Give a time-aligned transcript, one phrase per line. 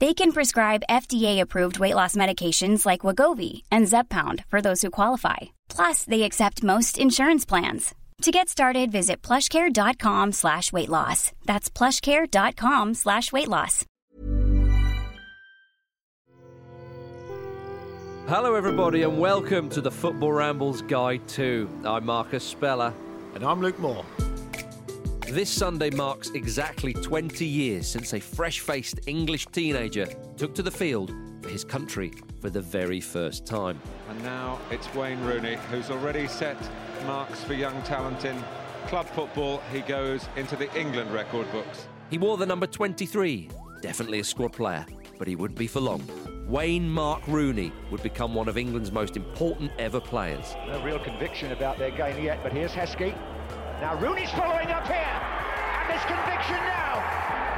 [0.00, 5.36] They can prescribe FDA-approved weight loss medications like Wegovy and Zepbound for those who qualify.
[5.68, 7.94] Plus, they accept most insurance plans.
[8.22, 11.32] To get started, visit plushcare.com slash weight loss.
[11.46, 13.84] That's plushcare.com slash weight loss.
[18.28, 21.68] Hello, everybody, and welcome to the Football Rambles Guide to.
[21.84, 22.92] I'm Marcus Speller.
[23.34, 24.04] And I'm Luke Moore.
[25.30, 30.06] This Sunday marks exactly 20 years since a fresh faced English teenager
[30.38, 31.12] took to the field
[31.42, 33.78] for his country for the very first time.
[34.08, 36.56] And now it's Wayne Rooney, who's already set
[37.04, 38.42] marks for young talent in
[38.86, 39.60] club football.
[39.70, 41.88] He goes into the England record books.
[42.08, 43.50] He wore the number 23,
[43.82, 44.86] definitely a squad player,
[45.18, 46.02] but he wouldn't be for long.
[46.48, 50.54] Wayne Mark Rooney would become one of England's most important ever players.
[50.66, 53.14] No real conviction about their game yet, but here's Heskey.
[53.80, 56.98] Now Rooney's following up here, and there's conviction now.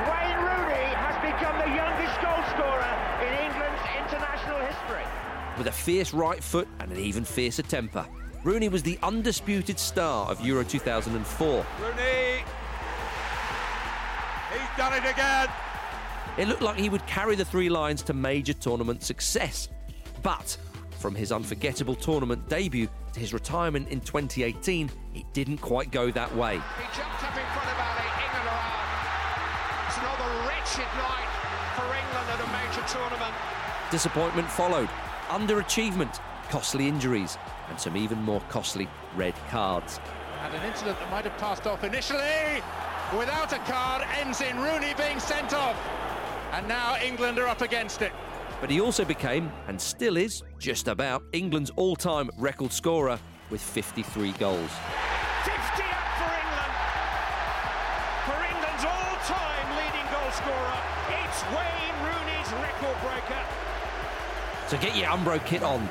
[0.04, 2.92] Wayne Rooney has become the youngest goalscorer
[3.22, 5.04] in England's international history.
[5.56, 8.06] With a fierce right foot and an even fiercer temper,
[8.44, 11.48] Rooney was the undisputed star of Euro 2004.
[11.48, 12.44] Rooney!
[14.52, 15.48] He's done it again!
[16.36, 19.70] It looked like he would carry the Three Lions to major tournament success.
[20.22, 20.54] But
[20.98, 26.34] from his unforgettable tournament debut to his retirement in 2018, it didn't quite go that
[26.34, 26.54] way.
[26.54, 28.80] He jumped up in front of Ali, England are out.
[29.88, 31.30] It's another wretched night
[31.76, 33.34] for England at a major tournament.
[33.90, 34.88] Disappointment followed,
[35.28, 36.20] underachievement,
[36.50, 37.38] costly injuries,
[37.68, 40.00] and some even more costly red cards.
[40.42, 42.62] And an incident that might have passed off initially
[43.16, 45.76] without a card ends in Rooney being sent off.
[46.52, 48.12] And now England are up against it.
[48.60, 53.18] But he also became, and still is, just about, England's all time record scorer
[53.50, 54.70] with 53 goals.
[55.44, 56.74] 50 up for England.
[58.26, 60.78] For England's all-time leading goal scorer,
[61.24, 63.42] it's Wayne Rooney's record breaker.
[64.68, 65.88] So get your Umbro kit on.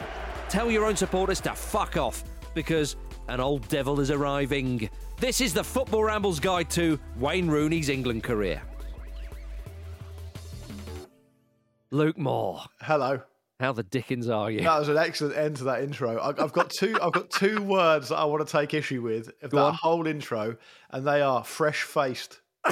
[0.48, 2.96] Tell your own supporters to fuck off because
[3.28, 4.90] an old devil is arriving.
[5.20, 8.62] This is the Football Rambles Guide to Wayne Rooney's England career.
[11.92, 13.22] Luke Moore, Hello.
[13.60, 14.62] how the dickens are you?
[14.62, 16.18] That was an excellent end to that intro.
[16.18, 16.98] I- I've got two.
[17.02, 19.74] I've got two words that I want to take issue with of Go that on.
[19.74, 20.56] whole intro,
[20.92, 22.42] and they are fresh faced.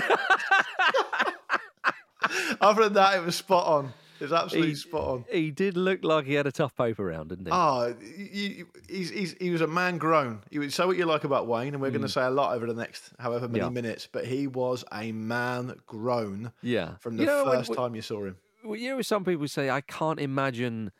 [2.61, 3.93] Other than that, it was spot on.
[4.19, 5.25] It was absolutely He- spot on.
[5.31, 7.51] He did look like he had a tough paper round, didn't he?
[7.51, 10.41] Oh, you, he's, he's, he was a man grown.
[10.49, 12.55] He would say what you like about Wayne, and we're going to say a lot
[12.55, 13.63] over the next however many Mm.
[13.63, 13.69] Yeah.
[13.69, 14.07] minutes.
[14.11, 16.95] But he was a man grown yeah.
[16.99, 18.37] from the You know, first when- time you saw him.
[18.75, 20.91] You know, some people say, I can't imagine,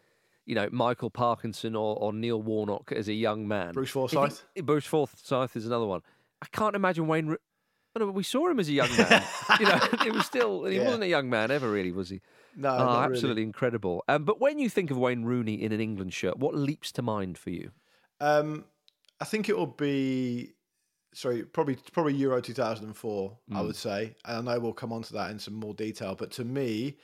[0.45, 3.73] you know, Michael Parkinson or, or Neil Warnock as a young man.
[3.73, 4.43] Bruce Forsyth?
[4.63, 6.01] Bruce Forsyth is another one.
[6.41, 7.27] I can't imagine Wayne.
[7.97, 9.23] No, but we saw him as a young man.
[9.59, 10.85] you know, it was still, he Yeah.
[10.85, 12.21] wasn't a young man ever, really, was he?
[12.55, 13.13] No, Oh, not really.
[13.15, 14.03] absolutely incredible.
[14.07, 17.01] Um, but when you think of Wayne Rooney in an England shirt, what leaps to
[17.01, 17.71] mind for you?
[18.19, 18.65] Um,
[19.19, 20.53] I think it will be
[21.13, 23.37] sorry, probably probably Euro 2004.
[23.51, 23.65] I Mm.
[23.65, 26.13] would say, and I know we'll come on to that in some more detail.
[26.15, 26.97] But to me,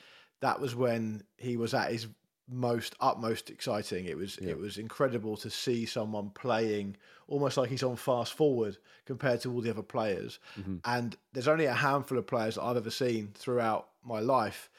[0.44, 2.08] that was when he was at his
[2.50, 4.06] most utmost exciting.
[4.06, 6.98] It was it was incredible to see someone playing
[7.30, 10.40] almost like he's on fast forward compared to all the other players.
[10.60, 10.78] Mm-hmm.
[10.84, 14.70] And there's only a handful of players that I've ever seen throughout my life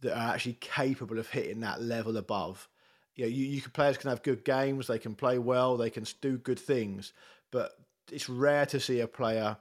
[0.00, 2.68] that are actually capable of hitting that level above.
[3.14, 5.90] You know, you, you can, players can have good games, they can play well, they
[5.90, 7.12] can do good things,
[7.52, 7.70] but
[8.10, 9.56] it's rare to see a player,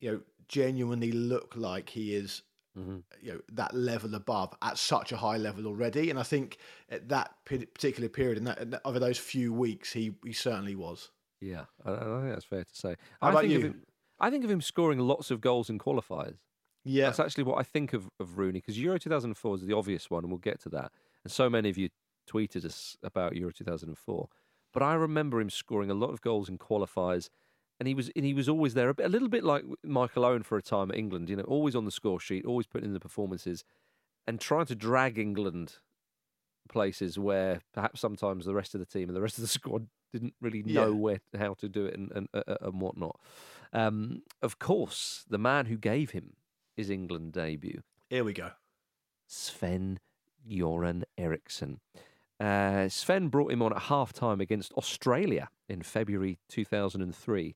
[0.00, 2.42] you know, genuinely look like he is,
[2.80, 2.96] Mm-hmm.
[3.20, 6.10] you know, that level above at such a high level already.
[6.10, 6.58] And I think
[6.90, 11.10] at that particular period, and that, over those few weeks, he he certainly was.
[11.40, 12.96] Yeah, I, I think that's fair to say.
[13.20, 13.82] How I about think Of him,
[14.18, 16.36] I think of him scoring lots of goals in qualifiers.
[16.84, 20.10] Yeah, That's actually what I think of, of Rooney because Euro 2004 is the obvious
[20.10, 20.92] one, and we'll get to that.
[21.24, 21.90] And so many of you
[22.30, 24.28] tweeted us about Euro 2004,
[24.72, 27.28] but I remember him scoring a lot of goals in qualifiers,
[27.80, 30.24] and he was and he was always there, a, bit, a little bit like Michael
[30.24, 31.28] Owen for a time at England.
[31.30, 33.64] You know, always on the score sheet, always putting in the performances,
[34.26, 35.76] and trying to drag England
[36.68, 39.88] places where perhaps sometimes the rest of the team and the rest of the squad
[40.12, 40.98] didn't really know Yeah.
[40.98, 43.18] where how to do it and and, uh, and whatnot.
[43.72, 46.34] Um, of course, the man who gave him
[46.76, 48.50] his England debut, here we go.
[49.26, 50.00] Sven
[50.48, 51.80] Göran Eriksson.
[52.40, 57.54] Uh, Sven brought him on at half time against Australia in February 2003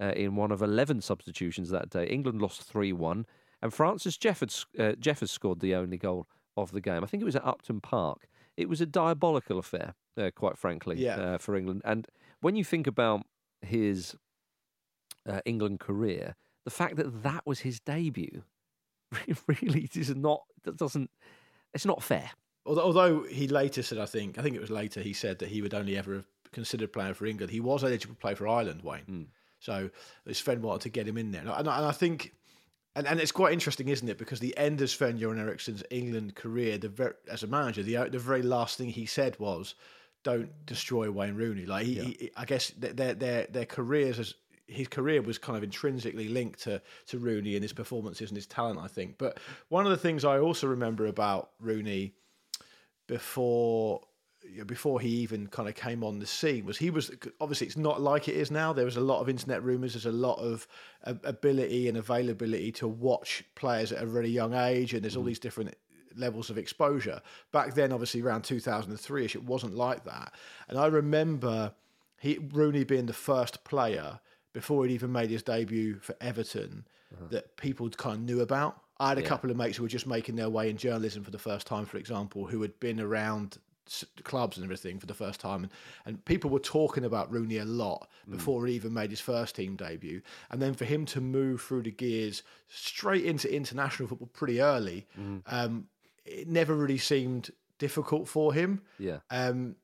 [0.00, 2.06] uh, in one of 11 substitutions that day.
[2.06, 3.26] England lost 3 1,
[3.62, 6.26] and Francis Jeffers, uh, Jeffers scored the only goal
[6.56, 7.02] of the game.
[7.02, 8.28] I think it was at Upton Park.
[8.56, 11.16] It was a diabolical affair, uh, quite frankly, Yeah.
[11.16, 11.82] uh, for England.
[11.84, 12.06] And
[12.40, 13.26] when you think about
[13.60, 14.14] his
[15.28, 18.42] uh, England career, the fact that that was his debut
[19.46, 21.10] really is not, that doesn't,
[21.74, 22.30] it's not fair.
[22.64, 25.48] Although, although he later said, I think, I think it was later, he said that
[25.48, 27.52] he would only ever have considered playing for England.
[27.52, 29.28] He was eligible to play for Ireland, Wayne.
[29.66, 29.90] So
[30.30, 31.40] Sven wanted to get him in there.
[31.40, 32.32] And I, and I think,
[32.94, 34.16] and, and it's quite interesting, isn't it?
[34.16, 38.08] Because the end of Sven Göran Eriksson's England career, the ver- as a manager, the
[38.08, 39.74] the very last thing he said was,
[40.22, 44.34] "Don't destroy Wayne Rooney." Like he, he I guess their their their careers as
[44.68, 48.46] his career was kind of intrinsically linked to to Rooney and his performances and his
[48.46, 49.18] talent, I think.
[49.18, 52.14] But one of the things I also remember about Rooney
[53.08, 54.00] before
[54.66, 57.10] before he even kind of came on the scene was he was
[57.40, 58.72] obviously it's not like it is now.
[58.72, 59.94] There was a lot of internet rumors.
[59.94, 60.66] There's a lot of
[61.04, 65.28] ability and availability to watch players at a really young age and there's all mm-hmm.
[65.28, 65.74] these different
[66.16, 67.20] levels of exposure.
[67.52, 70.32] Back then obviously around 2003ish it wasn't like that.
[70.68, 71.72] And i remember
[72.18, 74.20] he rooney being the first player
[74.52, 77.26] before he'd even made his debut for everton uh-huh.
[77.30, 78.80] that people kind of knew about.
[78.98, 81.30] I had a couple of mates who were just making their way in journalism for
[81.30, 83.58] the first time, for example, who had been around
[84.24, 85.72] clubs and everything for the first time, and,
[86.04, 89.76] and people were talking about Rooney a lot before he even made his first team
[89.76, 94.60] debut, and then for him to move through the gears straight into international football pretty
[94.60, 95.06] early,
[95.46, 95.86] um,
[96.24, 98.80] it never really seemed difficult for him.
[98.98, 99.18] Yeah.
[99.30, 99.76] Um,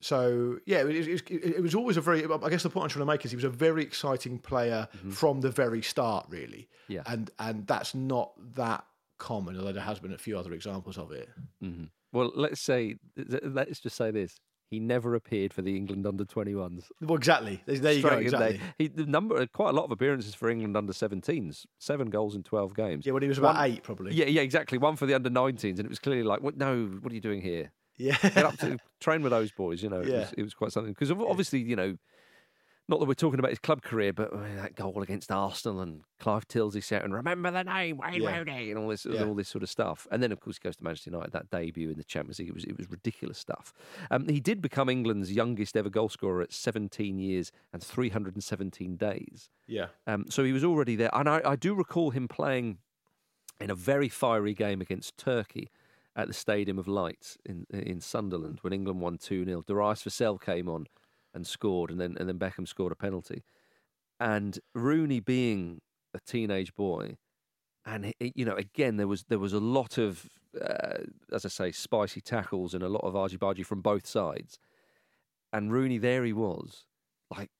[0.00, 2.24] so yeah, it, was- it, it was always a very.
[2.24, 4.88] I guess the point I'm trying to make is he was a very exciting player
[5.10, 6.68] from the very start, really.
[6.88, 7.02] Yeah.
[7.06, 8.84] And and that's not that
[9.18, 11.28] common, although there has been a few other examples of it.
[11.60, 12.94] hmm Well, let's say,
[13.42, 14.38] let's just say this.
[14.70, 16.84] He never appeared for the England under 21s.
[17.00, 17.62] Well, exactly.
[17.66, 18.08] There, you go.
[18.08, 18.60] Straight Exactly.
[18.78, 22.42] He the number quite a lot of appearances for England under 17s, seven goals in
[22.42, 23.04] 12 games.
[23.06, 24.14] Yeah, when he was about One- eight, probably.
[24.14, 24.78] Yeah, yeah, exactly.
[24.78, 26.56] One for the under 19s, and it was clearly like, what?
[26.56, 27.70] No, what are you doing here?
[27.98, 28.16] Yeah.
[28.22, 29.82] Get up to train with those boys.
[29.82, 30.20] You know, it, Yeah.
[30.20, 31.96] was, it was quite something because obviously, you know,
[32.86, 36.02] not that we're talking about his club career, but uh, that goal against Arsenal and
[36.20, 38.38] Clive Tyldesley shouting, "Remember the name Wayne Yeah.
[38.38, 39.24] Rooney," and all this, Yeah.
[39.24, 40.06] all this sort of stuff.
[40.10, 41.32] And then, of course, he goes to Manchester United.
[41.32, 43.72] That debut in the Champions League it was it was ridiculous stuff.
[44.10, 49.48] Um, he did become England's youngest ever goalscorer at 17 years and 317 days.
[49.66, 49.86] yeah.
[50.06, 51.10] Um, so he was already there.
[51.14, 52.78] And I, I do recall him playing
[53.60, 55.70] in a very fiery game against Turkey
[56.16, 59.62] at the Stadium of Light in in Sunderland when England won 2 0.
[59.66, 60.86] Darius Vassell came on
[61.34, 63.42] and scored, and then, and then Beckham scored a penalty.
[64.20, 65.80] And Rooney being
[66.14, 67.16] a teenage boy,
[67.86, 70.28] and he- you know, again, there was there was a lot of,
[70.60, 74.58] uh, as I say, spicy tackles and a lot of argy bargy from both sides.
[75.52, 76.86] And Rooney, there he was,
[77.30, 77.50] like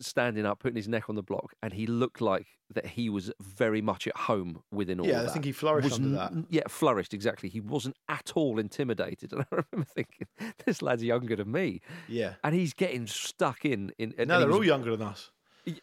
[0.00, 3.30] standing up, putting his neck on the block, and he looked like that he was
[3.40, 6.32] very much at home within all Yeah, I think he flourished Was under that.
[6.50, 7.48] Yeah, flourished exactly.
[7.48, 10.26] He wasn't at all intimidated, and I remember thinking,
[10.64, 12.34] "This lad's younger than me," Yeah.
[12.44, 13.92] and he's getting stuck in.
[13.98, 15.30] in No, they're was- all younger than us.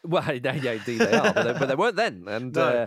[0.02, 2.24] Well, yeah, yeah, indeed they are, but they, but they weren't then.
[2.28, 2.62] And No.
[2.62, 2.86] uh,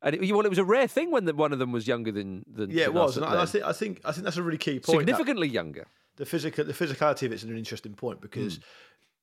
[0.00, 2.12] And it, well, it was a rare thing when the, one of them was younger
[2.12, 4.36] than than Yeah, it than was, and I, I think I think I think that's
[4.36, 4.86] a really key point.
[4.86, 5.86] that- significantly younger.
[6.16, 8.62] the physical the physicality of it's an interesting point because Hmm.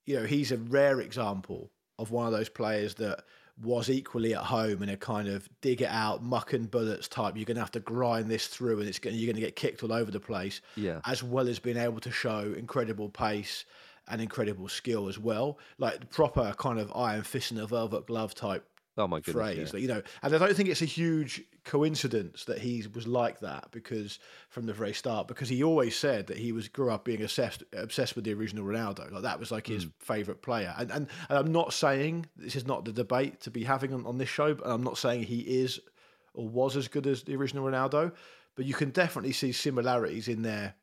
[0.06, 3.24] You know he's a rare example of one of those players that
[3.64, 7.36] was equally at home in a kind of dig it out muck and bullets type
[7.38, 9.56] you're going to have to grind this through and it's going you're going to get
[9.56, 11.00] kicked all over the place Yeah.
[11.06, 13.64] as well as being able to show incredible pace
[14.10, 18.06] and incredible skill as well like the proper kind of iron fist and a velvet
[18.08, 18.66] glove type
[18.98, 19.34] Oh my goodness!
[19.34, 19.80] phrase yeah.
[19.80, 23.68] you know and i don't think it's a huge coincidence that he was like that
[23.72, 27.22] because from the very start because he always said that he was grew up being
[27.22, 29.90] obsessed obsessed with the original ronaldo like that was like his hmm.
[30.00, 33.64] favorite player and, and and i'm not saying this is not the debate to be
[33.64, 35.80] having on, on this show but i'm not saying he is
[36.34, 38.14] or was as good as the original ronaldo
[38.56, 40.74] but you can definitely see similarities in their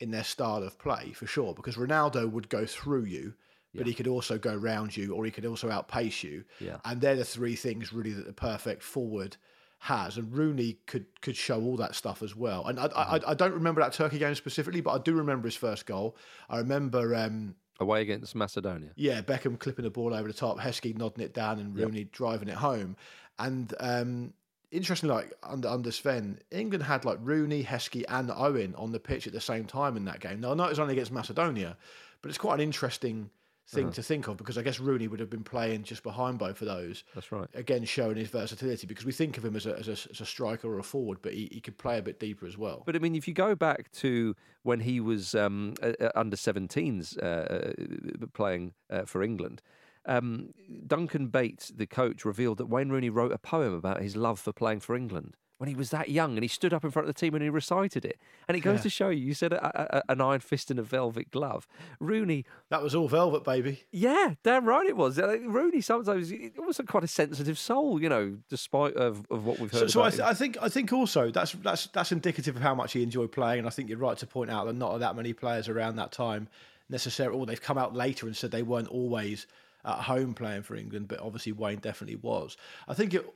[0.00, 3.34] in their style of play for sure because ronaldo would go through you
[3.74, 6.44] but he could also go round you or he could also outpace you.
[6.60, 6.76] Yeah.
[6.84, 9.36] And they're the three things really that the perfect forward
[9.78, 10.16] has.
[10.16, 12.66] And Rooney could could show all that stuff as well.
[12.66, 15.56] And I, I, I don't remember that Turkey game specifically, but I do remember his
[15.56, 16.16] first goal.
[16.48, 18.90] I remember, um, Away against Macedonia.
[18.94, 22.48] yeah, Beckham clipping the ball over the top, Heskey nodding it down, and Rooney driving
[22.48, 22.96] it home.
[23.40, 24.34] And um,
[24.70, 29.26] interestingly, like under under Sven, England had like Rooney, Heskey, and Owen on the pitch
[29.26, 30.40] at the same time in that game.
[30.40, 31.76] Now I know it was only against Macedonia,
[32.20, 33.30] but it's quite an interesting
[33.72, 33.94] thing Uh-huh.
[33.94, 36.68] to think of because I guess Rooney would have been playing just behind both of
[36.68, 37.04] those.
[37.14, 37.48] That's right.
[37.54, 40.26] Again, showing his versatility because we think of him as a, as a, as a
[40.26, 42.82] striker or a forward, but he, he could play a bit deeper as well.
[42.86, 45.74] But I mean, if you go back to when he was um,
[46.14, 49.62] under 17s uh, uh, playing uh, for England,
[50.04, 50.52] um,
[50.86, 54.52] Duncan Bates, the coach, revealed that Wayne Rooney wrote a poem about his love for
[54.52, 57.14] playing for England when he was that young, and he stood up in front of
[57.14, 58.18] the team and he recited it.
[58.48, 58.82] And it goes Yeah.
[58.82, 61.68] to show you, you said a, a, an iron fist and a velvet glove.
[62.00, 63.84] Rooney, that was all velvet, baby.
[63.92, 65.18] yeah, damn right it was.
[65.18, 69.88] Rooney sometimes was quite a sensitive soul, you know, despite of, of what we've heard.
[69.88, 72.94] so I, th- I think I think also that's that's that's indicative of how much
[72.94, 75.32] he enjoyed playing, and I think you're right to point out that not that many
[75.32, 76.48] players around that time
[76.90, 77.38] necessarily.
[77.38, 79.46] Or they've come out later and said they weren't always
[79.84, 82.56] at home playing for England, but obviously Wayne definitely was.
[82.88, 83.32] I think it,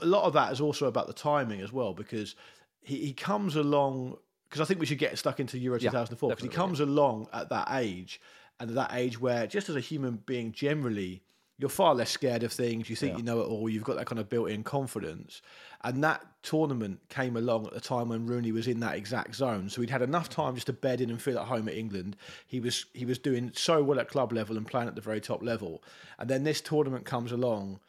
[0.00, 2.34] a lot of that is also about the timing as well, because
[2.82, 4.16] he, he comes along.
[4.48, 7.28] Because I think we should get stuck into Euro Yeah, 2004 because he comes along
[7.32, 8.20] at that age,
[8.60, 11.22] and at that age where just as a human being generally
[11.58, 12.90] you're far less scared of things.
[12.90, 13.68] You think you know it all.
[13.68, 15.40] You've got that kind of built-in confidence,
[15.82, 19.70] and that tournament came along at the time when Rooney was in that exact zone.
[19.70, 22.16] So he'd had enough time just to bed in and feel at home at England.
[22.46, 25.20] He was he was doing so well at club level and playing at the very
[25.20, 25.82] top level,
[26.18, 27.80] and then this tournament comes along.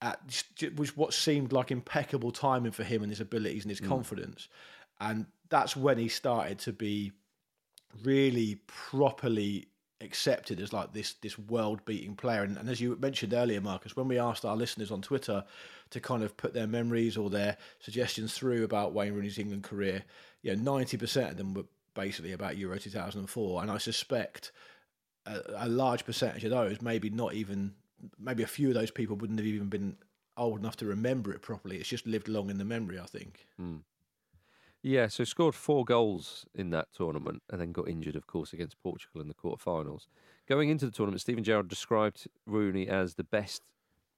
[0.00, 0.20] At
[0.76, 3.88] was what seemed like impeccable timing for him and his abilities and his mm.
[3.88, 4.48] confidence,
[5.00, 7.12] and that's when he started to be
[8.04, 9.66] really properly
[10.00, 12.44] accepted as like this this world beating player.
[12.44, 15.44] And, and as you mentioned earlier, Marcus, when we asked our listeners on Twitter
[15.90, 20.04] to kind of put their memories or their suggestions through about Wayne Rooney's England career,
[20.42, 21.64] you know, ninety percent of them were
[21.94, 24.52] basically about Euro two thousand and four, and I suspect
[25.26, 27.74] a, a large percentage of those, maybe not even,
[28.18, 29.96] maybe a few of those people wouldn't have even been
[30.36, 31.76] old enough to remember it properly.
[31.76, 33.46] It's just lived long in the memory, I think.
[33.56, 33.78] Hmm.
[34.82, 38.80] Yeah, so scored four goals in that tournament and then got injured, of course, against
[38.80, 40.06] Portugal in the quarterfinals.
[40.48, 43.62] Going into the tournament, Steven Gerrard described Rooney as the best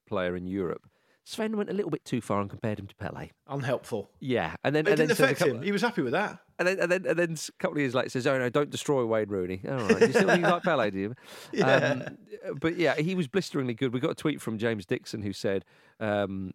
[0.06, 0.86] player in Europe.
[1.24, 3.30] Sven went a little bit too far and compared him to Pele.
[3.48, 4.10] Unhelpful.
[4.20, 5.62] Yeah, and then it and didn't a affect couple- him.
[5.62, 6.38] He was happy with that.
[6.58, 8.70] And then, and then, and then a couple of years later says, "Oh no, don't
[8.70, 11.14] destroy Wayne Rooney." All right, you still think like Pele, do you?
[11.52, 11.66] Yeah.
[11.76, 12.18] Um,
[12.60, 13.92] but yeah, he was blisteringly good.
[13.94, 15.64] We got a tweet from James Dixon who said,
[16.00, 16.52] um,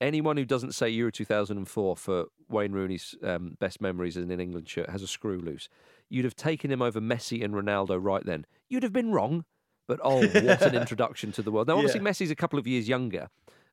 [0.00, 4.68] "Anyone who doesn't say Euro 2004 for Wayne Rooney's um, best memories in an England
[4.68, 5.68] shirt has a screw loose.
[6.08, 8.46] You'd have taken him over Messi and Ronaldo right then.
[8.68, 9.44] You'd have been wrong."
[9.88, 11.68] But oh, what an introduction to the world!
[11.68, 12.10] Now, obviously, Yeah.
[12.10, 13.28] Messi's a couple of years younger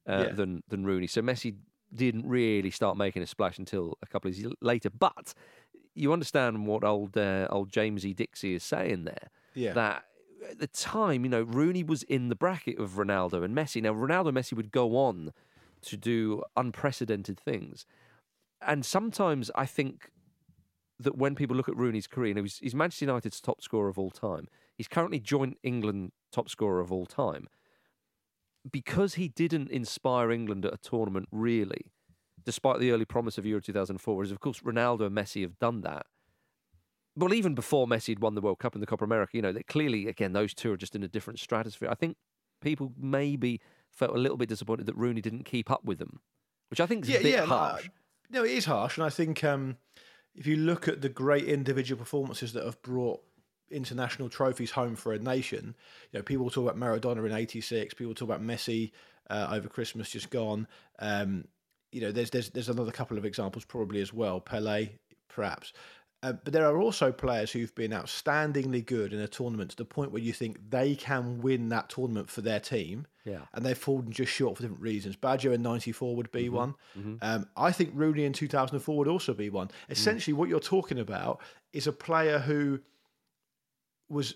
[0.07, 0.33] uh, Yeah.
[0.33, 1.55] than than Rooney, so Messi
[1.93, 4.89] didn't really start making a splash until a couple of years later.
[4.89, 5.33] But
[5.93, 9.29] you understand what old uh, old Jamesy Dixie is saying there.
[9.53, 9.73] Yeah.
[9.73, 10.05] That
[10.49, 13.81] at the time, you know, Rooney was in the bracket of Ronaldo and Messi.
[13.81, 15.31] Now, Ronaldo and Messi would go on
[15.83, 17.85] to do unprecedented things.
[18.65, 20.09] And sometimes I think
[20.99, 24.09] that when people look at Rooney's career, he's, he's Manchester United's top scorer of all
[24.11, 24.47] time.
[24.75, 27.47] He's currently joint England top scorer of all time.
[28.69, 31.91] Because he didn't inspire England at a tournament, really,
[32.45, 35.81] despite the early promise of Euro 2004, whereas, of course, Ronaldo and Messi have done
[35.81, 36.05] that.
[37.15, 39.51] Well, even before Messi had won the World Cup and the Copa America, you know,
[39.51, 41.89] that clearly, again, those two are just in a different stratosphere.
[41.89, 42.17] I think
[42.61, 46.21] people maybe felt a little bit disappointed that Rooney didn't keep up with them,
[46.69, 47.89] which I think is a bit no, harsh.
[48.31, 49.77] No, it is harsh, and I think um,
[50.33, 53.21] if you look at the great individual performances that have brought
[53.69, 55.75] international trophies home for a nation,
[56.11, 58.91] you know, people talk about Maradona in '86, people talk about Messi
[59.29, 60.67] uh, over Christmas just gone.
[60.99, 61.45] Um,
[61.91, 64.39] you know, there's there's there's another couple of examples probably as well.
[64.41, 64.89] Pele,
[65.29, 65.73] perhaps.
[66.23, 69.83] Uh, but there are also players who've been outstandingly good in a tournament to the
[69.83, 73.05] point where you think they can win that tournament for their team.
[73.25, 73.39] Yeah.
[73.53, 75.17] And they've fallen just short for different reasons.
[75.17, 76.37] Baggio in 94 would Mm-hmm.
[76.43, 76.75] be one.
[77.21, 79.53] Um, I think Rooney in 2004 would also be Mm.
[79.53, 79.71] one.
[79.89, 81.41] Essentially, what you're talking about
[81.73, 82.79] is a player who
[84.13, 84.35] was.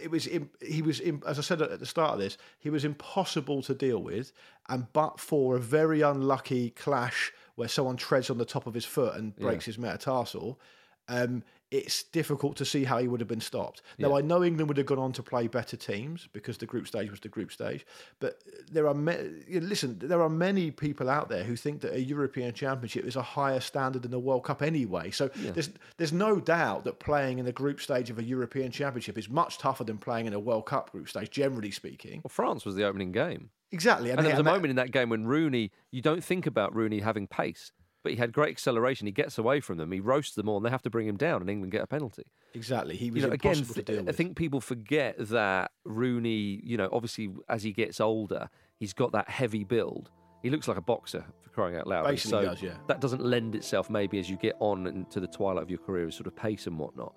[0.00, 0.28] It was
[0.62, 4.00] he was as I said at the start of this he was impossible to deal
[4.00, 4.30] with
[4.68, 8.84] and but for a very unlucky clash where someone treads on the top of his
[8.84, 10.60] foot and breaks his metatarsal
[11.08, 13.82] um, it's difficult to see how he would have been stopped.
[13.98, 16.86] Now, I know England would have gone on to play better teams because the group
[16.86, 17.86] stage was the group stage.
[18.20, 22.00] But there are, know, listen, there are many people out there who think that a
[22.00, 25.10] European Championship is a higher standard than the World Cup anyway.
[25.10, 29.18] So there's there's no doubt that playing in the group stage of a European Championship
[29.18, 32.20] is much tougher than playing in a World Cup group stage, generally speaking.
[32.22, 33.50] Well, France was the opening game.
[33.72, 36.72] Exactly, And there was a moment in that game when Rooney, you don't think about
[36.76, 37.72] Rooney having pace,
[38.04, 39.06] but he had great acceleration.
[39.06, 41.16] He gets away from them, he roasts them all, and they have to bring him
[41.16, 42.24] down, and England get a penalty.
[42.52, 45.72] Exactly, he was You know, again, impossible to th- deal I think people forget that
[45.84, 50.10] Rooney, you know, obviously as he gets older, he's got that heavy build.
[50.42, 52.04] He looks like a boxer for crying out loud.
[52.04, 52.74] Basically so does, yeah.
[52.86, 56.06] that doesn't lend itself maybe as you get on into the twilight of your career,
[56.06, 57.14] as sort of pace and whatnot.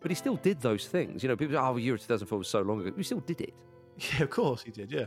[0.00, 1.22] But he still did those things.
[1.22, 2.92] You know, people say, oh, Euro 2004 was so long ago.
[2.94, 3.54] He still did it.
[3.96, 4.92] yeah, of course he did.
[4.92, 5.06] Yeah.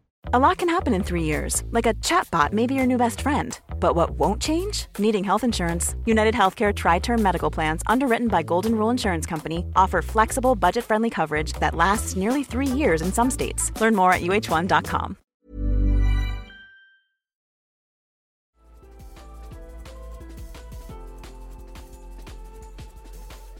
[0.33, 3.19] A lot can happen in three years, like a chatbot may be your new best
[3.19, 3.59] friend.
[3.81, 4.85] But what won't change?
[4.97, 5.93] Needing health insurance.
[6.05, 10.85] United Healthcare Tri Term Medical Plans, underwritten by Golden Rule Insurance Company, offer flexible, budget
[10.85, 13.73] friendly coverage that lasts nearly three years in some states.
[13.81, 15.17] Learn more at uh1.com.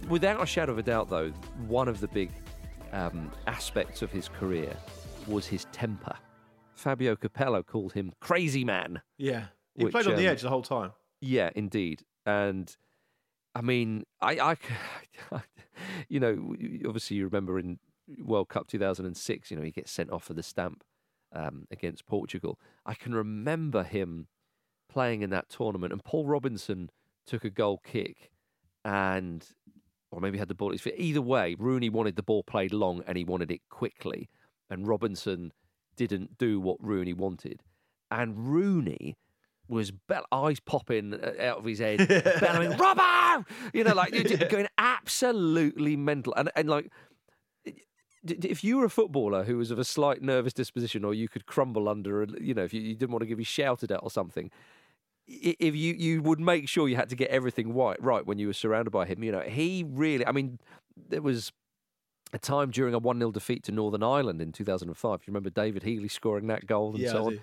[0.07, 1.31] Without a shadow of a doubt, though,
[1.67, 2.31] one of the big
[2.93, 4.73] um, aspects of his career
[5.27, 6.15] was his temper.
[6.81, 9.01] Fabio Capello called him crazy man.
[9.17, 9.45] Yeah.
[9.75, 10.91] He Which, played on the um, edge the whole time.
[11.21, 12.03] Yeah, indeed.
[12.25, 12.75] And
[13.55, 14.57] I mean, I,
[15.31, 15.41] I,
[16.09, 17.79] you know, obviously you remember in
[18.23, 20.83] World Cup 2006, you know, he gets sent off for the stamp
[21.33, 22.59] um, against Portugal.
[22.85, 24.27] I can remember him
[24.89, 26.89] playing in that tournament, and Paul Robinson
[27.25, 28.31] took a goal kick,
[28.83, 29.45] and
[30.11, 30.95] or maybe had the ball at his feet.
[30.97, 34.29] Either way, Rooney wanted the ball played long, and he wanted it quickly,
[34.69, 35.53] and Robinson
[36.07, 37.61] didn't do what Rooney wanted,
[38.09, 39.17] and Rooney
[39.67, 42.07] was bell- eyes popping uh, out of his head,
[42.39, 46.91] bellowing "Robbo!" You know, like just going absolutely mental, and and like.
[48.23, 51.47] If you were a footballer who was of a slight nervous disposition, or you could
[51.47, 54.11] crumble under, you know, if you, you didn't want to give you shouted at or
[54.11, 54.51] something,
[55.25, 58.45] if you you would make sure you had to get everything right right when you
[58.45, 59.23] were surrounded by him.
[59.23, 60.25] You know, he really.
[60.27, 60.59] I mean,
[61.09, 61.51] there was
[62.33, 65.21] a time during a one 0 defeat to Northern Ireland in two thousand and five.
[65.25, 67.39] You remember David Healy scoring that goal and Yeah, so on.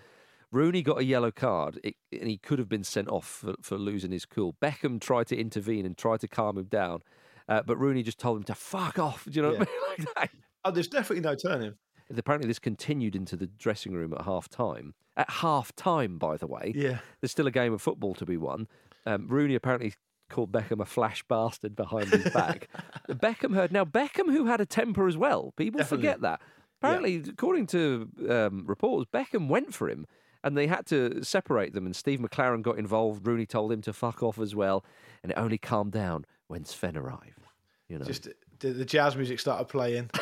[0.50, 3.76] Rooney got a yellow card, it, and he could have been sent off for, for
[3.76, 4.54] losing his cool.
[4.62, 7.02] Beckham tried to intervene and tried to calm him down,
[7.50, 9.26] uh, but Rooney just told him to fuck off.
[9.26, 10.06] Do you know what I mean?
[10.06, 10.30] Like that.
[10.64, 11.74] Oh, there's definitely no turning.
[12.16, 14.94] Apparently, this continued into the dressing room at half time.
[15.18, 16.98] At half time, by the way, Yeah.
[17.20, 18.68] there's still a game of football to be won.
[19.04, 19.92] Um, Rooney apparently
[20.28, 22.68] called Beckham a flash bastard behind his back.
[23.08, 23.72] Beckham heard.
[23.72, 26.06] Now, Beckham, who had a temper as well, people Definitely.
[26.06, 26.40] forget that.
[26.80, 30.06] Apparently, according to um, reports, Beckham went for him
[30.44, 31.86] and they had to separate them.
[31.86, 33.26] And Steve McClaren got involved.
[33.26, 34.84] Rooney told him to fuck off as well.
[35.22, 37.46] And it only calmed down when Sven arrived.
[37.88, 38.28] You know, Just
[38.60, 40.10] the, the jazz music started playing.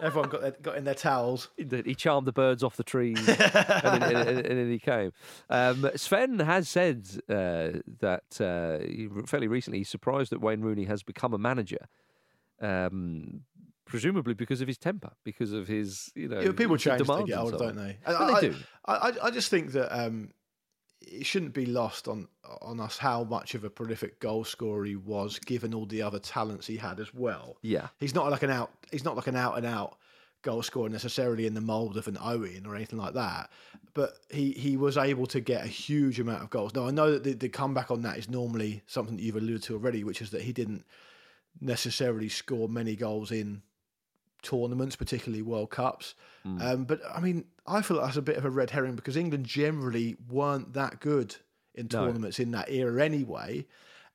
[0.00, 1.48] Everyone got their, got in their towels.
[1.56, 5.12] He charmed the birds off the trees, and, then, and, and- and then he came.
[5.50, 11.02] Um, Sven has said uh, that uh, fairly recently he's surprised that Wayne Rooney has
[11.02, 11.88] become a manager,
[12.60, 13.42] um,
[13.86, 17.24] presumably because of his temper, because of his, you know, Yeah, people change as they
[17.24, 17.98] get older, don't they?
[18.06, 18.56] I, they do.
[18.84, 20.30] I, I, I just think that um,
[21.00, 22.28] it shouldn't be lost on
[22.60, 26.18] on us how much of a prolific goal scorer he was, given all the other
[26.18, 27.56] talents he had as well.
[27.62, 27.88] Yeah.
[27.98, 28.70] He's not like an out.
[28.90, 29.98] He's not like an out and out
[30.42, 33.50] goal scorer necessarily in the mould of an Owen or anything like that.
[33.94, 36.74] But he he was able to get a huge amount of goals.
[36.74, 39.62] Now I know that the, the comeback on that is normally something that you've alluded
[39.64, 40.84] to already, which is that he didn't
[41.60, 43.62] necessarily score many goals in
[44.42, 46.14] tournaments, particularly World Cups.
[46.44, 46.60] Hmm.
[46.62, 49.16] Um, but I mean, I feel like that's a bit of a red herring because
[49.16, 51.36] England generally weren't that good
[51.74, 52.06] in No.
[52.06, 53.66] tournaments in that era anyway.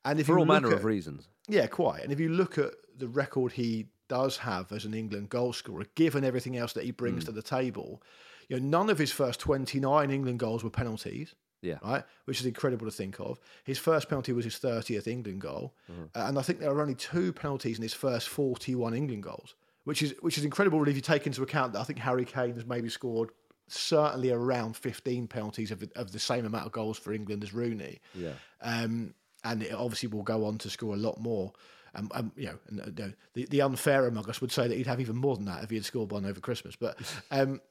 [0.05, 1.27] And if For all manner at, of reasons.
[1.47, 2.03] yeah, quite.
[2.03, 5.85] And if you look at the record he does have as an England goal scorer,
[5.95, 8.01] given everything else that he brings to the table,
[8.49, 11.35] you know, none of his first 29 England goals were penalties.
[11.61, 11.77] Yeah.
[11.81, 13.39] Right, which is incredible to think of.
[13.63, 16.03] His first penalty was his 30th England goal, Mm-hmm.
[16.13, 20.01] and I think there are only two penalties in his first 41 England goals, which
[20.01, 20.79] is which is incredible.
[20.79, 23.29] Really, if you take into account that I think Harry Kane has maybe scored
[23.67, 27.99] certainly around 15 penalties of, of the same amount of goals for England as Rooney.
[28.13, 28.33] Yeah.
[28.61, 31.53] Um, and it obviously will go on to score a lot more.
[31.95, 34.87] Um, um, you know, and, uh, the, the unfair among us would say that he'd
[34.87, 36.75] have even more than that if he had scored one over Christmas.
[36.75, 36.97] But
[37.31, 37.61] um,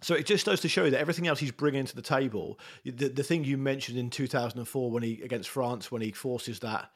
[0.00, 2.58] so it just goes to show you that everything else he's bringing to the table,
[2.84, 6.90] the the thing you mentioned in 2004 when he against France when he forces that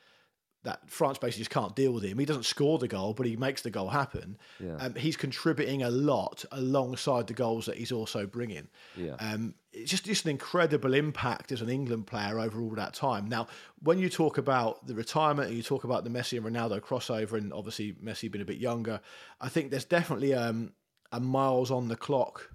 [0.66, 2.18] that France basically just can't deal with him.
[2.18, 4.36] He doesn't score the goal, but he makes the goal happen.
[4.58, 4.74] Yeah.
[4.78, 8.66] Um, he's contributing a lot alongside the goals that he's also bringing.
[8.96, 9.14] Yeah.
[9.20, 13.28] Um, it's just just an incredible impact as an England player over all that time.
[13.28, 13.46] Now,
[13.80, 17.34] when you talk about the retirement and you talk about the Messi and Ronaldo crossover,
[17.34, 19.00] and obviously Messi being a bit younger,
[19.40, 20.72] I think there's definitely um,
[21.12, 22.50] a miles on the clock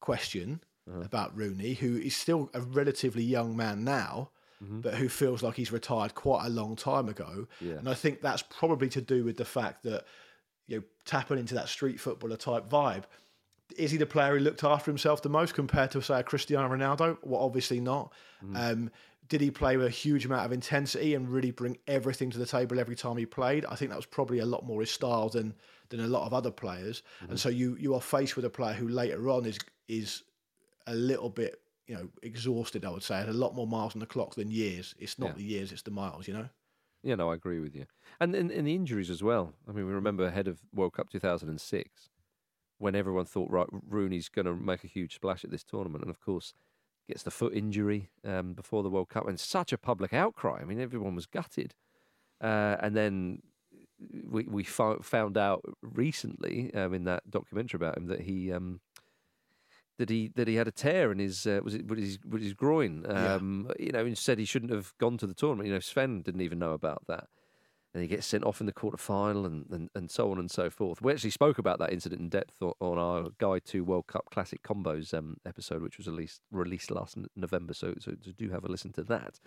[0.00, 0.62] question
[1.04, 4.30] about Rooney, who is still a relatively young man now.
[4.62, 4.80] Mm-hmm.
[4.80, 7.74] But who feels like he's retired quite a long time ago, Yeah.
[7.74, 10.04] and I think that's probably to do with the fact that
[10.66, 13.04] you know tapping into that street footballer type vibe.
[13.78, 16.68] Is he the player who looked after himself the most compared to say a Cristiano
[16.68, 17.18] Ronaldo?
[17.22, 18.12] Well, obviously not.
[18.44, 18.72] Mm.
[18.72, 18.90] Um,
[19.30, 22.44] did he play with a huge amount of intensity and really bring everything to the
[22.44, 23.64] table every time he played?
[23.64, 25.54] I think that was probably a lot more his style than
[25.88, 27.02] than a lot of other players.
[27.20, 27.36] And mm-hmm.
[27.36, 30.24] so you you are faced with a player who later on is is
[30.86, 32.84] a little bit you know exhausted.
[32.84, 34.94] I would say had a lot more miles on the clock than years.
[34.98, 35.34] It's not Yeah.
[35.34, 36.28] the years, it's the miles.
[36.28, 36.48] You know.
[37.02, 37.86] Yeah, no, I agree with you.
[38.20, 39.54] And in, in the injuries as well.
[39.68, 42.10] I mean, we remember ahead of World Cup 2006
[42.78, 46.02] when everyone thought, right, Rooney's going to make a huge splash at this tournament.
[46.04, 46.52] And of course,
[47.08, 50.60] gets the foot injury um, before the World Cup and such a public outcry.
[50.60, 51.74] I mean, everyone was gutted.
[52.40, 53.42] Uh, and then
[54.28, 58.52] we, we fo- found out recently um, in that documentary about him that he.
[58.52, 58.80] Um,
[60.00, 62.42] that he that he had a tear in his uh, was it was his was
[62.42, 63.04] his groin.
[63.08, 63.34] Yeah.
[63.34, 65.68] Um, You know, and said he shouldn't have gone to the tournament.
[65.68, 67.28] You know, Sven didn't even know about that,
[67.92, 70.50] and he gets sent off in the quarter final, and, and, and so on and
[70.50, 71.02] so forth.
[71.02, 74.62] We actually spoke about that incident in depth on our Guide to World Cup Classic
[74.62, 77.74] Combos um, episode, which was released released last November.
[77.74, 79.38] So so, do have a listen to that.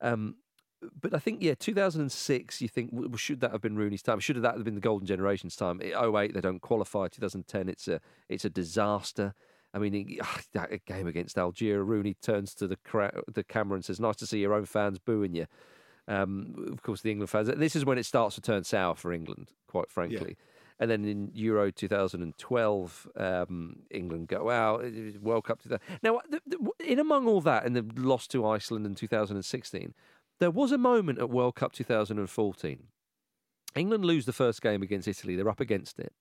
[0.00, 0.36] Um,
[1.00, 4.20] but I think, yeah, 2006, you think, w- should that have been Rooney's time?
[4.20, 5.80] Should that have been the golden generation's time?
[5.82, 7.08] I- 08, they don't qualify.
[7.08, 9.34] 2010, it's a it's a disaster.
[9.76, 10.20] I mean, he-
[10.54, 14.26] that game against Algeria, Rooney turns to the, cra- the camera and says, nice to
[14.26, 15.46] see your own fans booing you.
[16.08, 17.48] Um, of course, the England fans.
[17.56, 20.36] This is when it starts to turn sour for England, quite frankly.
[20.78, 24.84] And then in Euro 2012, um, England go out.
[25.20, 25.80] World Cup 2000.
[26.02, 29.94] Now, the, the, in among all that, and the loss to Iceland in 2016,
[30.38, 32.82] there was a moment at World Cup 2014.
[33.74, 35.36] England lose the first game against Italy.
[35.36, 36.12] They're up against it.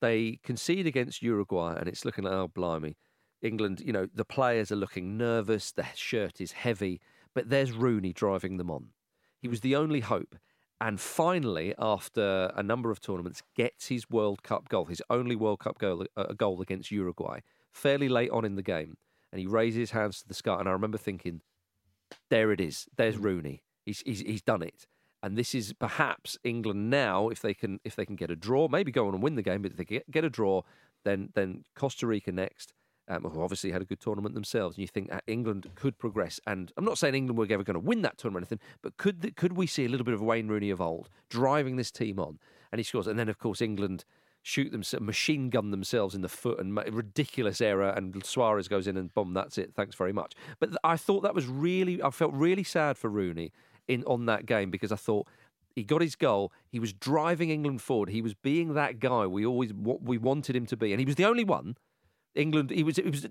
[0.00, 2.96] They concede against Uruguay, and it's looking like, oh, blimey.
[3.42, 5.72] England, you know, the players are looking nervous.
[5.72, 7.00] The shirt is heavy,
[7.34, 8.88] but there's Rooney driving them on.
[9.40, 10.36] He was the only hope.
[10.80, 15.60] And finally, after a number of tournaments, gets his World Cup goal, his only World
[15.60, 17.40] Cup goal, uh, goal against Uruguay,
[17.72, 18.96] fairly late on in the game.
[19.30, 20.58] And he raises his hands to the sky.
[20.58, 21.42] And I remember thinking,
[22.30, 22.86] there it is.
[22.96, 23.62] There's Rooney.
[23.84, 24.86] He's, he's, he's done it.
[25.22, 28.68] And this is perhaps England now, if they can if they can get a draw,
[28.68, 29.62] maybe go on and win the game.
[29.62, 30.62] But if they get, get a draw,
[31.04, 32.72] then then Costa Rica next,
[33.08, 34.76] um, who obviously had a good tournament themselves.
[34.76, 36.40] And you think that England could progress.
[36.46, 39.20] And I'm not saying England were ever going to win that tournament anything, but could
[39.20, 42.18] th- could we see a little bit of Wayne Rooney of old driving this team
[42.18, 42.38] on?
[42.72, 43.06] And he scores.
[43.06, 44.04] And then of course England
[44.42, 47.90] shoot them, machine gun themselves in the foot and ridiculous error.
[47.90, 49.74] And Suarez goes in and boom, That's it.
[49.74, 50.34] Thanks very much.
[50.58, 52.02] But I thought that was really.
[52.02, 53.52] I felt really sad for Rooney
[53.90, 55.26] in on that game because I thought
[55.74, 56.52] he got his goal.
[56.70, 58.08] He was driving England forward.
[58.08, 61.06] He was being that guy we always what we wanted him to be, and he
[61.06, 61.76] was the only one.
[62.36, 62.70] England.
[62.70, 62.96] He was.
[62.98, 63.26] It was.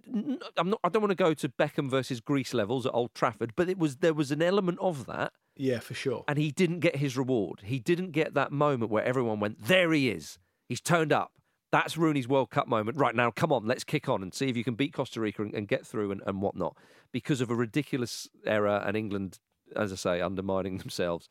[0.58, 0.80] I'm not.
[0.84, 3.78] I don't want to go to Beckham versus Greece levels at Old Trafford, but it
[3.78, 3.98] was.
[3.98, 6.26] There was an element of that, Yeah, for sure.
[6.28, 7.62] and he didn't get his reward.
[7.64, 11.32] He didn't get that moment where everyone went, "There he is." He's turned up.
[11.72, 12.98] That's Rooney's World Cup moment.
[12.98, 15.44] Right now, come on, let's kick on and see if you can beat Costa Rica
[15.44, 16.76] and, and get through and, and whatnot.
[17.14, 19.40] Because of a ridiculous error and England,
[19.76, 21.30] as I say, undermining themselves.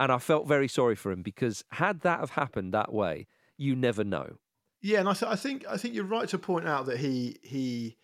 [0.00, 3.76] And I felt very sorry for him because had that have happened that way, you
[3.76, 4.38] never know.
[4.82, 7.38] Yeah, and I, th- I think I think you're right to point out that he
[7.42, 7.96] he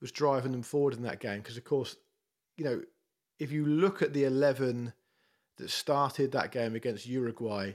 [0.00, 1.96] was driving them forward in that game because, of course,
[2.56, 2.82] you know,
[3.38, 4.94] if you look at the eleven
[5.58, 7.74] that started that game against Uruguay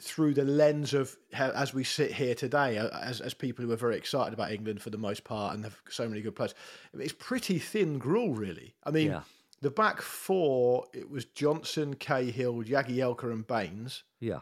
[0.00, 3.76] through the lens of how, as we sit here today, as, as people who are
[3.76, 6.54] very excited about England for the most part and have so many good players,
[6.94, 8.74] it's pretty thin gruel, really.
[8.84, 9.22] I mean, yeah.
[9.60, 14.04] The back four, it was Johnson, Cahill, Jagielka, and Baines.
[14.20, 14.40] Yeah.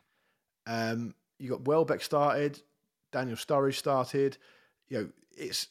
[0.67, 2.63] Um, you got Welbeck started,
[3.13, 4.39] Daniel Sturridge started.
[4.89, 5.69] You know, it's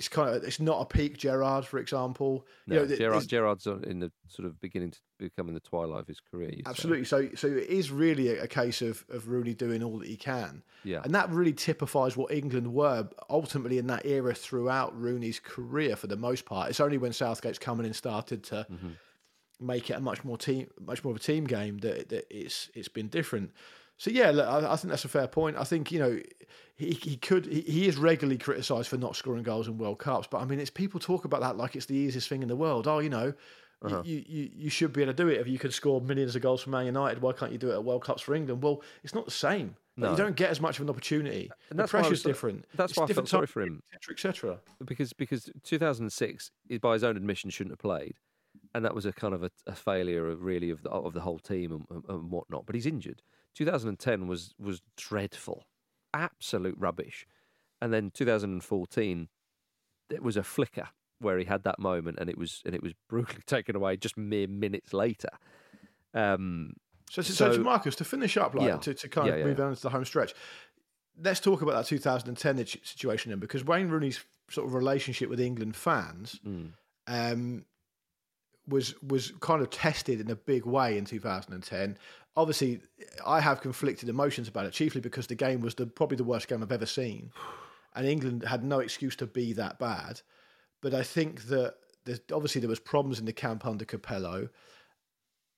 [0.00, 2.46] it's kind of it's not a peak Gerrard, for example.
[2.66, 6.00] No, you know, Gerrard, Gerrard's in the sort of beginning to become in the twilight
[6.00, 6.52] of his career.
[6.64, 7.04] Absolutely.
[7.04, 7.28] Say.
[7.28, 10.16] So so it is really a, a, case of of Rooney doing all that he
[10.16, 10.62] can.
[10.84, 11.02] Yeah.
[11.04, 16.06] And that really typifies what England were ultimately in that era throughout Rooney's career for
[16.06, 16.70] the most part.
[16.70, 18.92] It's only when Southgate's coming in started to mm-hmm.
[19.60, 22.70] make it a much more team much more of a team game that, that it's
[22.74, 23.50] it's been different.
[24.00, 25.58] So yeah, look, I, I, think that's a fair point.
[25.58, 26.18] I think you know
[26.74, 30.26] he, he could he, he is regularly criticised for not scoring goals in World Cups,
[30.26, 32.56] but I mean it's people talk about that like it's the easiest thing in the
[32.56, 32.88] world.
[32.88, 33.34] Oh, you know,
[33.82, 34.00] uh-huh.
[34.02, 36.40] you, you you should be able to do it if you could score millions of
[36.40, 37.20] goals for Man United.
[37.20, 38.62] Why can't you do it at World Cups for England?
[38.62, 39.76] Well, it's not the same.
[39.98, 40.12] No.
[40.12, 41.50] You don't get as much of an opportunity.
[41.68, 42.64] And the pressure's different.
[42.74, 44.60] That's it's why I felt sorry for him, etc., etc.
[44.82, 48.14] Because because 2006, by his own admission, shouldn't have played,
[48.74, 51.20] and that was a kind of a, a failure of really of the of the
[51.20, 52.64] whole team and, and whatnot.
[52.64, 53.20] But he's injured.
[53.54, 55.66] 2010 was was dreadful,
[56.14, 57.26] absolute rubbish,
[57.80, 59.28] and then 2014,
[60.10, 62.92] it was a flicker where he had that moment, and it was and it was
[63.08, 65.30] brutally taken away just mere minutes later.
[66.14, 66.74] Um,
[67.10, 68.76] so, so, so, to Marcus, to finish up, like yeah.
[68.76, 69.64] to, to kind of yeah, move yeah.
[69.64, 70.32] on to the home stretch,
[71.20, 75.76] let's talk about that 2010 situation then, because Wayne Rooney's sort of relationship with England
[75.76, 76.72] fans mm.
[77.06, 77.64] um,
[78.66, 81.96] was was kind of tested in a big way in 2010
[82.36, 82.80] obviously
[83.26, 86.48] I have conflicted emotions about it, chiefly because the game was the probably the worst
[86.48, 87.30] game I've ever seen,
[87.94, 90.20] and England had no excuse to be that bad.
[90.80, 91.74] But I think that
[92.32, 94.48] obviously there was problems in the camp under Capello.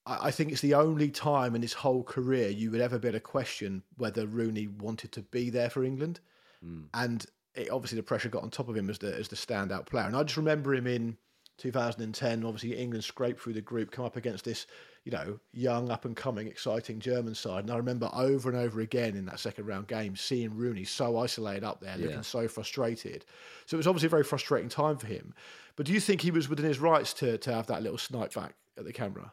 [0.06, 3.08] I, I think it's the only time in his whole career you would ever be
[3.08, 6.20] able to question whether Rooney wanted to be there for England,
[6.64, 6.86] mm.
[6.94, 9.86] and it, obviously the pressure got on top of him as the as the standout
[9.86, 10.06] player.
[10.06, 11.16] And I just remember him in
[11.62, 12.44] 2010.
[12.44, 14.66] Obviously England scraped through the group, come up against this
[15.04, 17.64] you know, young, up and coming, exciting German side.
[17.64, 21.18] And I remember over and over again in that second round game seeing Rooney so
[21.18, 22.20] isolated up there, looking yeah.
[22.20, 23.24] so frustrated.
[23.66, 25.34] So it was obviously a very frustrating time for him.
[25.74, 28.34] But do you think he was within his rights to to have that little snipe
[28.34, 29.32] back at the camera?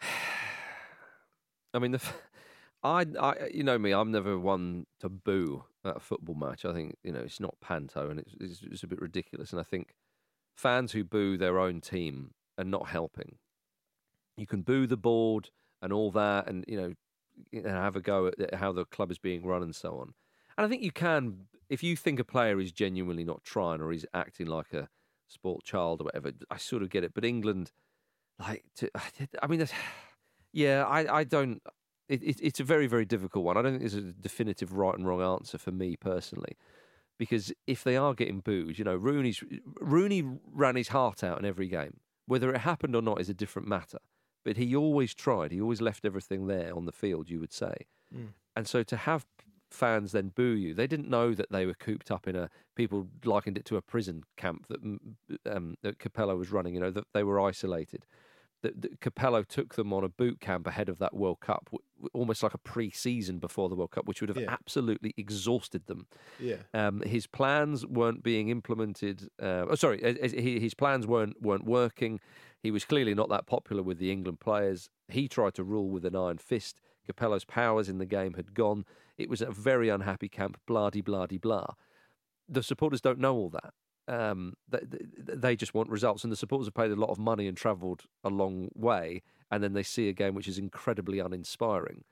[1.74, 2.02] I mean, the,
[2.82, 6.64] I, I, you know me, I'm never one to boo at a football match.
[6.64, 9.52] I think you know it's not panto, and it's, it's, it's a bit ridiculous.
[9.52, 9.94] And I think
[10.54, 13.38] fans who boo their own team are not helping
[14.36, 15.50] you can boo the board
[15.82, 16.76] and all that, and you
[17.52, 20.14] know, have a go at how the club is being run and so on.
[20.56, 23.90] And I think you can, if you think a player is genuinely not trying or
[23.92, 24.88] he's acting like a
[25.28, 26.32] sport child or whatever.
[26.50, 27.72] I sort of get it, but England,
[28.38, 28.90] like, to,
[29.42, 29.66] I mean,
[30.52, 31.62] yeah, I, I don't.
[32.06, 33.56] It, it, it's a very, very difficult one.
[33.56, 36.56] I don't think there's a definitive right and wrong answer for me personally,
[37.18, 39.42] because if they are getting booed, you know, Rooney's
[39.80, 41.98] Rooney ran his heart out in every game.
[42.26, 43.98] Whether it happened or not is a different matter.
[44.44, 45.52] But he always tried.
[45.52, 47.86] He always left everything there on the field, you would say.
[48.14, 48.28] Mm.
[48.56, 49.26] And so to have
[49.70, 52.50] fans then boo you, they didn't know that they were cooped up in a.
[52.74, 54.80] People likened it to a prison camp that
[55.50, 56.74] um, that Capello was running.
[56.74, 58.06] You know that they were isolated.
[58.64, 61.68] That, that Capello took them on a boot camp ahead of that World Cup,
[62.14, 64.50] almost like a pre-season before the World Cup, which would have yeah.
[64.50, 66.06] absolutely exhausted them.
[66.40, 66.62] Yeah.
[66.72, 69.28] Um, his plans weren't being implemented.
[69.38, 70.00] Uh, oh, sorry,
[70.62, 72.20] his plans weren't weren't working.
[72.62, 74.88] He was clearly not that popular with the England players.
[75.08, 76.80] He tried to rule with an iron fist.
[77.06, 78.86] Capello's powers in the game had gone.
[79.18, 81.66] It was a very unhappy camp, blah, blah, blah.
[82.48, 83.74] The supporters don't know all that.
[84.06, 84.80] Um, they,
[85.18, 88.02] they just want results, and the supporters have paid a lot of money and travelled
[88.22, 92.04] a long way, and then they see a game which is incredibly uninspiring.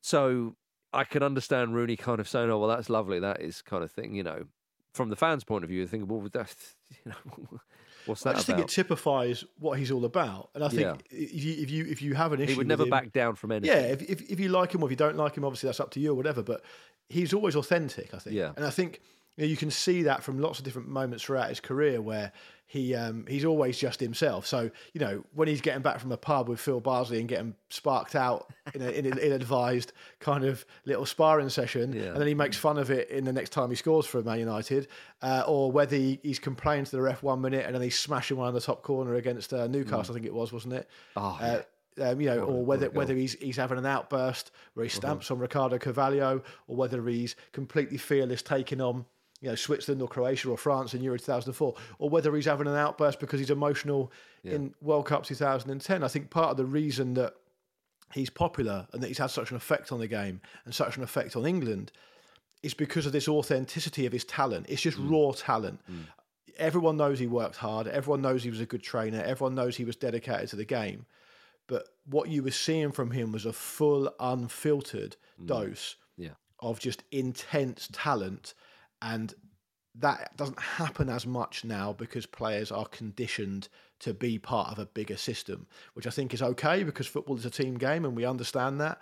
[0.00, 0.56] So
[0.92, 3.90] I can understand Rooney kind of saying, "Oh, well, that's lovely, that is kind of
[3.90, 4.44] thing," you know.
[4.92, 7.60] From the fans' point of view, they think, "Well, that's you know,
[8.06, 8.56] What's that I just about?
[8.58, 11.18] think it typifies what he's all about, and I think yeah.
[11.18, 13.34] if you if you if you have an issue, he would never him, back down
[13.34, 13.76] from anything.
[13.76, 15.80] Yeah, if, if if you like him or if you don't like him, obviously that's
[15.80, 16.42] up to you or whatever.
[16.42, 16.62] But
[17.08, 18.36] he's always authentic, I think.
[18.36, 19.00] Yeah, and I think
[19.36, 22.32] you, know, you can see that from lots of different moments throughout his career where
[22.68, 24.44] he um, he's always just himself.
[24.44, 27.54] So you know when he's getting back from a pub with Phil Bardsley and getting
[27.70, 32.06] sparked out in an in an advised kind of little sparring session, Yeah.
[32.06, 34.40] and then he makes fun of it in the next time he scores for Man
[34.40, 34.88] United,
[35.22, 38.36] uh, or whether he, he's complaining to the ref one minute and then he's smashing
[38.36, 40.88] one in the top corner against uh, Newcastle, I think it was, wasn't it?
[41.16, 41.62] Oh, Uh,
[42.02, 45.30] um, you know, What or whether whether he's he's having an outburst where he stamps
[45.30, 49.06] on Ricardo Carvalho, or whether he's completely fearless taking on
[49.40, 52.76] you know Switzerland or Croatia or France in Euro 2004, or whether he's having an
[52.76, 54.10] outburst because he's emotional
[54.44, 56.02] in World Cup 2010.
[56.02, 57.34] I think part of the reason that
[58.12, 61.02] he's popular and that he's had such an effect on the game and such an
[61.02, 61.92] effect on England
[62.62, 64.66] is because of this authenticity of his talent.
[64.68, 65.10] It's just mm.
[65.10, 65.80] raw talent.
[65.90, 66.04] Mm.
[66.58, 67.86] Everyone knows he worked hard.
[67.86, 69.22] Everyone knows he was a good trainer.
[69.22, 71.06] Everyone knows he was dedicated to the game.
[71.66, 75.46] But what you were seeing from him was a full, unfiltered mm.
[75.46, 76.30] dose Yeah.
[76.60, 78.54] of just intense talent.
[79.02, 79.34] And
[79.94, 83.68] that doesn't happen as much now because players are conditioned
[84.00, 87.46] to be part of a bigger system, which I think is okay because football is
[87.46, 89.00] a team game and we understand that.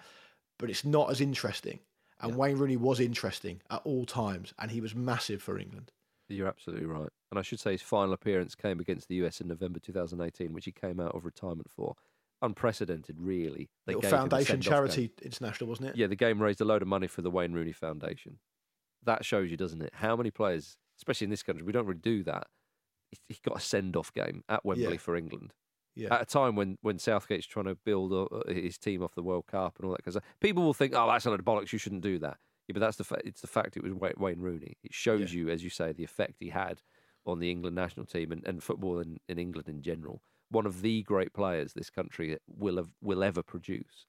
[0.59, 1.81] But it's not as interesting.
[2.21, 5.91] And Wayne Rooney was interesting at all times, and he was massive for England.
[6.29, 7.09] You're absolutely right.
[7.31, 10.65] And I should say his final appearance came against the US in November 2018, which
[10.65, 11.97] he came out of retirement for.
[12.41, 13.71] Unprecedented, really.
[13.87, 15.17] They Little foundation charity game.
[15.23, 15.97] international, wasn't it?
[15.97, 18.39] Yeah, the game raised a load of money for the Wayne Rooney Foundation.
[19.05, 19.93] That shows you, doesn't it?
[19.95, 22.47] How many players, especially in this country, we don't really do that.
[23.29, 24.97] He- got a send-off game at Wembley Yeah.
[24.99, 25.53] for England.
[25.95, 26.13] Yeah.
[26.15, 29.47] At a time when, when Southgate's trying to build uh, his team off the World
[29.47, 31.47] Cup and all that kind of stuff, people will think, "Oh, that's a load of
[31.47, 31.73] bollocks.
[31.73, 34.41] You shouldn't do that." Yeah, but that's the fa- it's the fact it was Wayne
[34.41, 34.77] Rooney.
[34.83, 36.83] It shows you, as you say, the effect he had
[37.27, 40.21] on the England national team and, and football in, in England in general.
[40.51, 44.07] One of the great players this country will have, will ever produce,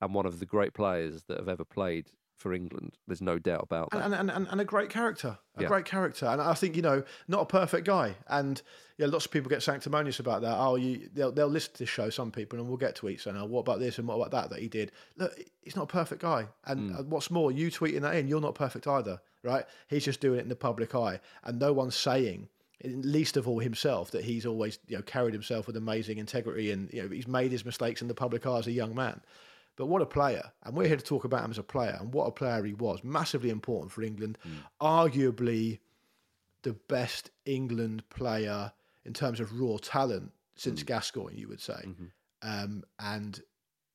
[0.00, 2.96] and one of the great players that have ever played for England.
[3.06, 4.04] There's no doubt about that.
[4.04, 5.68] and, and, and, and a great character, a Yeah.
[5.68, 6.26] great character.
[6.26, 8.14] And I think you know, not a perfect guy.
[8.28, 8.60] And
[8.98, 10.54] yeah, lots of people get sanctimonious about that.
[10.58, 13.36] Oh, you they'll they'll listen to this show, some people, and we'll get tweets saying,
[13.36, 15.86] "Oh, what about this and what about that that he did?" Look, he's not a
[15.86, 16.48] perfect guy.
[16.66, 19.64] And uh, what's more, you tweeting that in, you're not perfect either, right?
[19.88, 22.48] He's just doing it in the public eye, and no one's saying.
[22.84, 26.92] Least of all himself, that he's always you know carried himself with amazing integrity, and
[26.92, 29.22] you know he's made his mistakes in the public eye as a young man.
[29.76, 30.52] But what a player.
[30.64, 32.74] And we're here to talk about him as a player and what a player he
[32.74, 33.04] was.
[33.04, 34.38] Massively important for England.
[34.42, 34.50] Hmm.
[34.80, 35.80] Arguably
[36.62, 38.72] the best England player
[39.04, 40.86] in terms of raw talent since hmm.
[40.86, 41.74] Gascoigne, you would say.
[41.74, 42.04] Mm-hmm.
[42.42, 43.40] Um, and,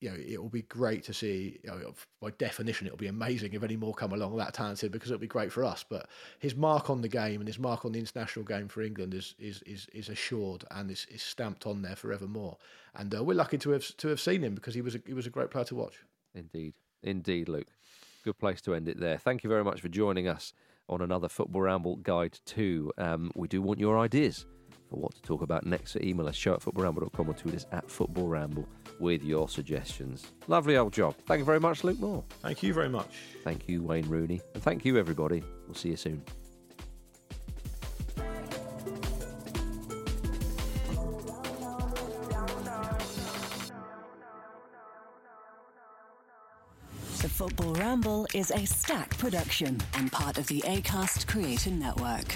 [0.01, 3.53] you know, it will be great to see, you know, by definition, it'll be amazing
[3.53, 5.85] if any more come along that talented because it'll be great for us.
[5.87, 6.09] But
[6.39, 9.35] his mark on the game and his mark on the international game for England is
[9.37, 12.57] is is, is assured and is, is stamped on there forevermore.
[12.95, 15.13] And uh, we're lucky to have to have seen him because he was a, he
[15.13, 15.99] was a great player to watch.
[16.33, 16.73] Indeed.
[17.03, 17.67] Indeed, Luke.
[18.23, 19.17] Good place to end it there.
[19.17, 20.53] Thank you very much for joining us
[20.89, 22.91] on another Football Ramble Guide to.
[22.97, 24.45] Um, we do want your ideas
[24.99, 25.91] what to talk about next.
[25.91, 28.67] So email us, show at footballramble.com or tweet us at Football Ramble
[28.99, 30.31] with your suggestions.
[30.47, 31.15] Lovely old job.
[31.25, 32.23] Thank you very much, Luke Moore.
[32.41, 33.11] Thank you very much.
[33.43, 34.41] Thank you, Wayne Rooney.
[34.53, 35.43] And thank you, everybody.
[35.67, 36.23] We'll see you soon.
[47.21, 52.35] The Football Ramble is a stack production and part of the ACAST Creator Network.